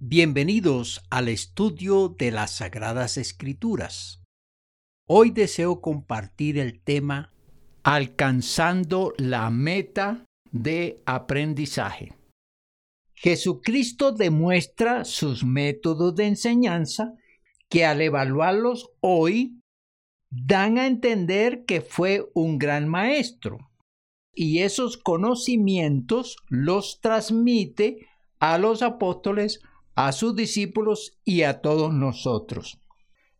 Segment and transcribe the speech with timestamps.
[0.00, 4.22] Bienvenidos al estudio de las Sagradas Escrituras.
[5.08, 7.32] Hoy deseo compartir el tema
[7.82, 12.16] Alcanzando la meta de aprendizaje.
[13.16, 17.14] Jesucristo demuestra sus métodos de enseñanza
[17.68, 19.60] que al evaluarlos hoy
[20.30, 23.58] dan a entender que fue un gran maestro
[24.32, 28.06] y esos conocimientos los transmite
[28.38, 29.60] a los apóstoles
[29.98, 32.78] a sus discípulos y a todos nosotros.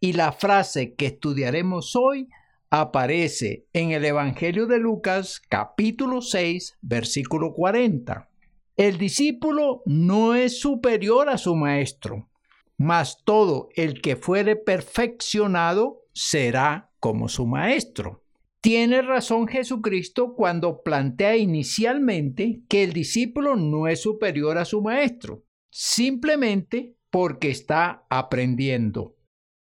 [0.00, 2.28] Y la frase que estudiaremos hoy
[2.68, 8.28] aparece en el Evangelio de Lucas capítulo 6 versículo 40.
[8.76, 12.28] El discípulo no es superior a su maestro,
[12.76, 18.24] mas todo el que fuere perfeccionado será como su maestro.
[18.60, 25.44] Tiene razón Jesucristo cuando plantea inicialmente que el discípulo no es superior a su maestro
[25.72, 29.16] simplemente porque está aprendiendo.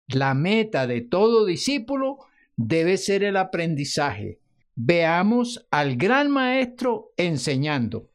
[0.08, 2.18] La meta de todo discípulo
[2.56, 4.40] debe ser el aprendizaje.
[4.74, 8.10] Veamos al gran maestro enseñando.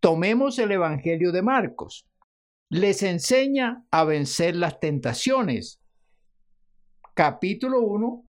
[0.00, 2.08] Tomemos el Evangelio de Marcos.
[2.70, 5.80] Les enseña a vencer las tentaciones.
[7.14, 8.24] Capítulo 1,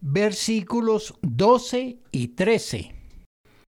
[0.00, 2.94] versículos 12 y 13.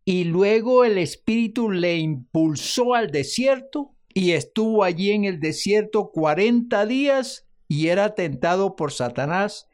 [0.04, 6.86] Y luego el Espíritu le impulsó al desierto y estuvo allí en el desierto cuarenta
[6.86, 9.68] días y era tentado por Satanás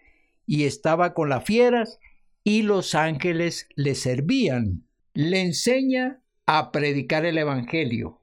[0.46, 2.00] y estaba con las fieras
[2.42, 4.82] y los ángeles le servían.
[5.14, 8.20] Le enseña a predicar el Evangelio.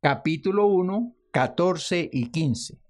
[0.00, 2.80] Capítulo 1, 14 y 15.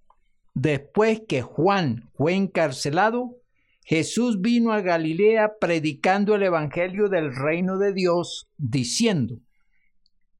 [0.55, 3.37] Después que Juan fue encarcelado,
[3.83, 9.41] Jesús vino a Galilea predicando el Evangelio del reino de Dios, diciendo,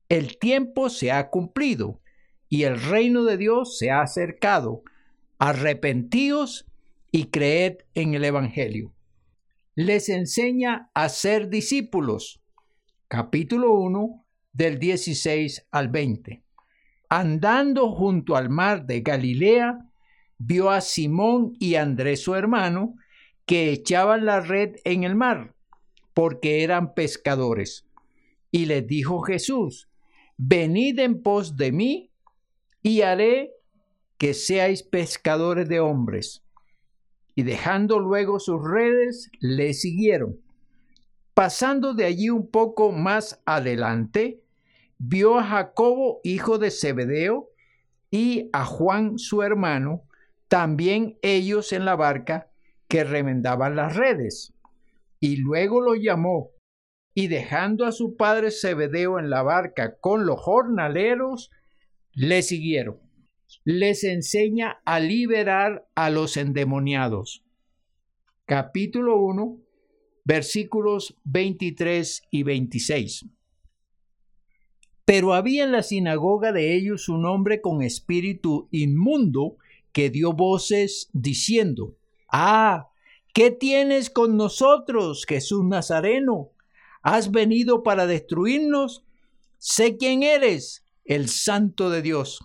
[0.09, 2.01] el tiempo se ha cumplido
[2.49, 4.83] y el reino de Dios se ha acercado.
[5.39, 6.67] Arrepentíos
[7.11, 8.93] y creed en el Evangelio.
[9.75, 12.41] Les enseña a ser discípulos.
[13.09, 16.43] Capítulo 1 del 16 al 20.
[17.09, 19.91] Andando junto al mar de Galilea,
[20.39, 22.95] vio a Simón y Andrés su hermano,
[23.47, 25.55] que echaban la red en el mar,
[26.15, 27.87] porque eran pescadores.
[28.51, 29.89] Y les dijo Jesús,
[30.37, 32.11] venid en pos de mí
[32.83, 33.53] y haré
[34.19, 36.43] que seáis pescadores de hombres.
[37.35, 40.39] Y dejando luego sus redes, le siguieron.
[41.35, 44.41] Pasando de allí un poco más adelante,
[44.99, 47.51] vio a Jacobo, hijo de Zebedeo,
[48.11, 50.05] y a Juan, su hermano,
[50.47, 52.49] también ellos en la barca
[52.87, 54.53] que remendaban las redes.
[55.19, 56.51] Y luego lo llamó
[57.15, 61.51] y dejando a su padre Zebedeo en la barca con los jornaleros,
[62.13, 62.99] le siguieron.
[63.65, 67.45] Les enseña a liberar a los endemoniados.
[68.47, 69.61] Capítulo 1,
[70.25, 73.27] versículos 23 y 26.
[75.05, 79.57] Pero había en la sinagoga de ellos un hombre con espíritu inmundo
[79.93, 81.97] que dio voces diciendo,
[82.29, 82.91] Ah,
[83.33, 86.54] ¿qué tienes con nosotros, Jesús Nazareno?
[87.05, 89.05] ¿Has venido para destruirnos?
[89.59, 92.41] Sé quién eres, el santo de Dios.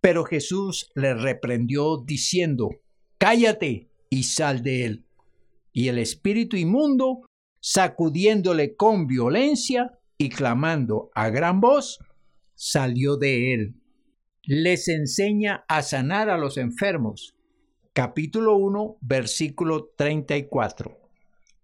[0.00, 2.70] Pero Jesús le reprendió diciendo,
[3.18, 5.06] Cállate y sal de él.
[5.72, 7.22] Y el espíritu inmundo,
[7.60, 11.98] sacudiéndole con violencia y clamando a gran voz,
[12.54, 13.74] salió de él.
[14.44, 17.34] Les enseña a sanar a los enfermos.
[17.92, 21.09] Capítulo 1, versículo 34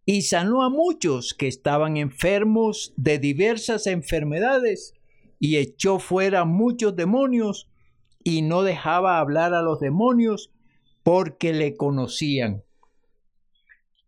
[0.09, 4.94] y sanó a muchos que estaban enfermos de diversas enfermedades
[5.41, 7.69] y echó fuera muchos demonios
[8.22, 10.53] y no dejaba hablar a los demonios
[11.03, 12.62] porque le conocían.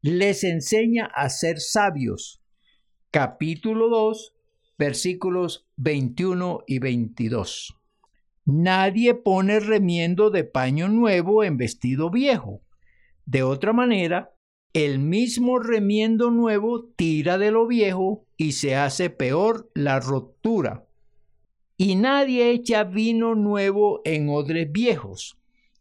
[0.00, 2.40] Les enseña a ser sabios.
[3.10, 4.34] Capítulo 2,
[4.78, 7.76] versículos 21 y 22.
[8.44, 12.62] Nadie pone remiendo de paño nuevo en vestido viejo.
[13.26, 14.32] De otra manera,
[14.72, 20.86] el mismo remiendo nuevo tira de lo viejo y se hace peor la ruptura.
[21.76, 25.38] Y nadie echa vino nuevo en odres viejos.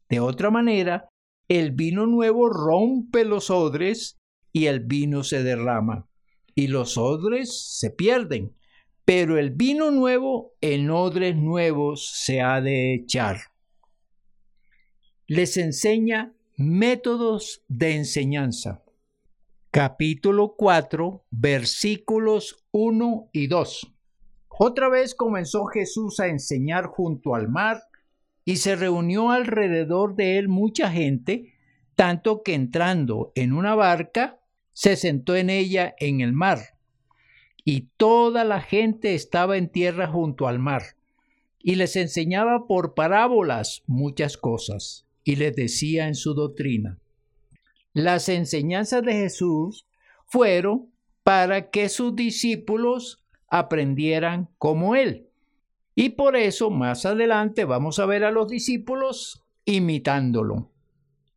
[0.10, 1.10] De otra manera,
[1.48, 4.18] el vino nuevo rompe los odres
[4.54, 6.08] y el vino se derrama,
[6.56, 8.54] y los odres se pierden.
[9.06, 13.38] Pero el vino nuevo en odres nuevos se ha de echar.
[15.28, 18.82] Les enseña Métodos de enseñanza.
[19.70, 23.94] Capítulo 4, versículos 1 y 2.
[24.48, 27.84] Otra vez comenzó Jesús a enseñar junto al mar
[28.44, 31.54] y se reunió alrededor de él mucha gente,
[31.94, 34.40] tanto que entrando en una barca,
[34.74, 36.80] se sentó en ella en el mar,
[37.66, 40.82] y toda la gente estaba en tierra junto al mar,
[41.60, 47.00] y les enseñaba por parábolas muchas cosas, y les decía en su doctrina.
[47.92, 49.86] Las enseñanzas de Jesús
[50.26, 50.90] fueron
[51.22, 55.28] para que sus discípulos aprendieran como él.
[55.96, 60.72] Y por eso más adelante vamos a ver a los discípulos imitándolo.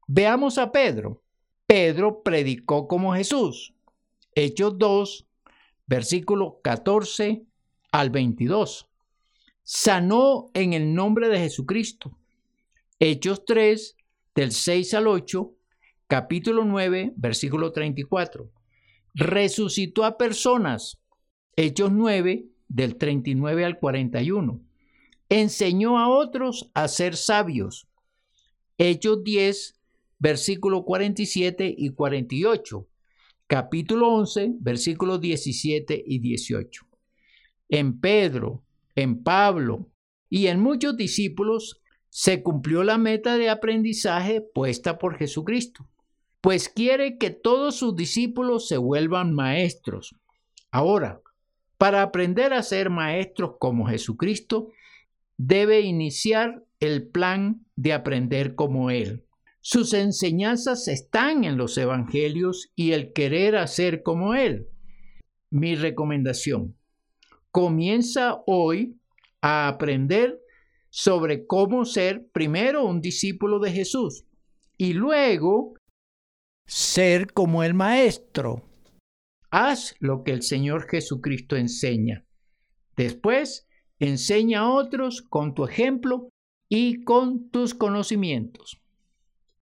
[0.07, 1.25] Veamos a Pedro.
[1.67, 3.75] Pedro predicó como Jesús.
[4.37, 5.27] Hechos 2,
[5.89, 7.43] versículo 14
[7.91, 8.87] al 22.
[9.65, 12.20] Sanó en el nombre de Jesucristo.
[13.03, 13.97] Hechos 3,
[14.35, 15.55] del 6 al 8,
[16.07, 18.53] capítulo 9, versículo 34.
[19.15, 21.01] Resucitó a personas.
[21.57, 24.61] Hechos 9, del 39 al 41.
[25.31, 27.89] Enseñó a otros a ser sabios.
[28.77, 29.81] Hechos 10,
[30.19, 32.87] versículo 47 y 48.
[33.47, 36.87] Capítulo 11, versículos 17 y 18.
[37.71, 38.63] En Pedro,
[38.95, 39.89] en Pablo
[40.29, 41.80] y en muchos discípulos
[42.11, 45.89] se cumplió la meta de aprendizaje puesta por Jesucristo,
[46.41, 50.17] pues quiere que todos sus discípulos se vuelvan maestros.
[50.71, 51.21] Ahora,
[51.79, 54.69] para aprender a ser maestros como Jesucristo,
[55.37, 59.25] debe iniciar el plan de aprender como Él.
[59.61, 64.69] Sus enseñanzas están en los evangelios y el querer hacer como Él.
[65.51, 66.77] Mi recomendación,
[67.51, 68.97] comienza hoy
[69.43, 70.40] a aprender
[70.91, 74.25] sobre cómo ser primero un discípulo de Jesús
[74.77, 75.75] y luego
[76.67, 78.69] ser como el Maestro.
[79.51, 82.25] Haz lo que el Señor Jesucristo enseña.
[82.97, 86.29] Después, enseña a otros con tu ejemplo
[86.69, 88.80] y con tus conocimientos.